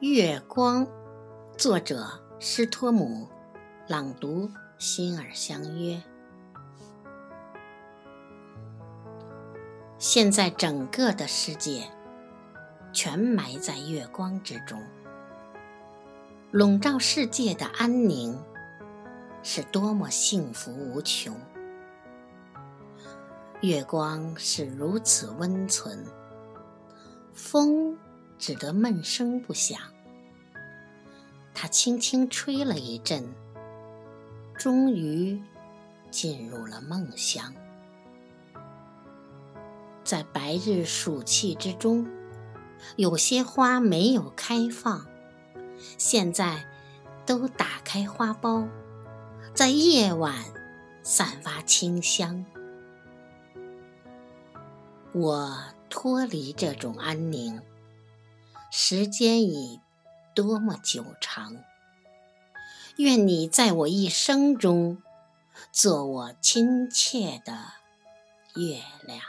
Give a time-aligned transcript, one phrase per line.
[0.00, 0.86] 月光，
[1.56, 2.06] 作者
[2.38, 3.26] 施托姆，
[3.88, 6.02] 朗读心儿相约。
[9.96, 11.84] 现在整个的世界
[12.92, 14.82] 全埋在月光之中，
[16.50, 18.38] 笼罩世界的安宁
[19.42, 21.34] 是多么幸福无穷。
[23.62, 26.04] 月光是如此温存，
[27.32, 27.96] 风。
[28.38, 29.80] 只得闷声不响。
[31.58, 33.34] 他轻轻吹了一阵，
[34.58, 35.42] 终于
[36.10, 37.54] 进入了梦乡。
[40.04, 42.06] 在白日暑气之中，
[42.96, 45.06] 有些花没有开放，
[45.96, 46.66] 现在
[47.24, 48.68] 都打开花苞，
[49.54, 50.34] 在夜晚
[51.02, 52.44] 散发清香。
[55.14, 57.62] 我脱离这种安宁。
[58.70, 59.80] 时间已
[60.36, 61.56] 多么久长，
[62.98, 65.02] 愿你在我一生中，
[65.72, 67.56] 做我亲切的
[68.54, 69.22] 月亮。